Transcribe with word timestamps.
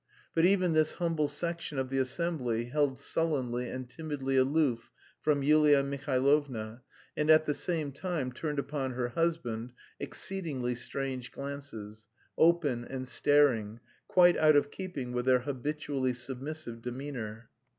But 0.33 0.45
even 0.47 0.73
this 0.73 0.93
humble 0.93 1.27
section 1.27 1.77
of 1.77 1.89
the 1.89 1.99
assembly 1.99 2.65
held 2.65 2.97
sullenly 2.97 3.69
and 3.69 3.87
timidly 3.87 4.35
aloof 4.35 4.89
from 5.21 5.43
Yulia 5.43 5.83
Mihailovna 5.83 6.81
and 7.15 7.29
at 7.29 7.45
the 7.45 7.53
same 7.53 7.91
time 7.91 8.31
turned 8.31 8.57
upon 8.57 8.93
her 8.93 9.09
husband 9.09 9.73
exceedingly 9.99 10.73
strange 10.73 11.31
glances, 11.31 12.07
open 12.35 12.83
and 12.83 13.07
staring, 13.07 13.79
quite 14.07 14.37
out 14.37 14.55
of 14.55 14.71
keeping 14.71 15.11
with 15.11 15.25
their 15.27 15.41
habitually 15.41 16.15
submissive 16.15 16.81
demeanour. 16.81 17.51